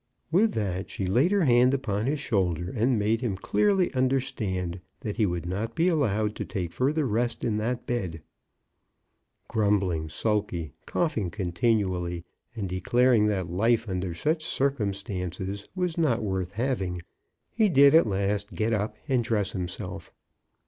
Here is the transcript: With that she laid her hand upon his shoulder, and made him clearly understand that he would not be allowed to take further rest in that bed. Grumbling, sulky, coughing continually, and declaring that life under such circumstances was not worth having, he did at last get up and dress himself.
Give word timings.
With 0.31 0.53
that 0.53 0.89
she 0.89 1.05
laid 1.05 1.29
her 1.31 1.45
hand 1.45 1.75
upon 1.75 2.07
his 2.07 2.19
shoulder, 2.19 2.73
and 2.75 2.97
made 2.97 3.21
him 3.21 3.37
clearly 3.37 3.93
understand 3.93 4.79
that 5.01 5.17
he 5.17 5.27
would 5.27 5.45
not 5.45 5.75
be 5.75 5.89
allowed 5.89 6.33
to 6.37 6.43
take 6.43 6.71
further 6.71 7.05
rest 7.05 7.43
in 7.43 7.57
that 7.57 7.85
bed. 7.85 8.23
Grumbling, 9.47 10.09
sulky, 10.09 10.73
coughing 10.87 11.29
continually, 11.29 12.25
and 12.55 12.67
declaring 12.67 13.27
that 13.27 13.51
life 13.51 13.87
under 13.87 14.15
such 14.15 14.43
circumstances 14.43 15.67
was 15.75 15.99
not 15.99 16.23
worth 16.23 16.53
having, 16.53 17.03
he 17.51 17.69
did 17.69 17.93
at 17.93 18.07
last 18.07 18.55
get 18.55 18.73
up 18.73 18.95
and 19.07 19.23
dress 19.23 19.51
himself. 19.51 20.11